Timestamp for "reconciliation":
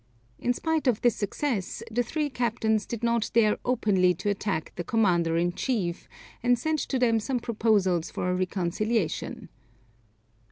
8.35-9.49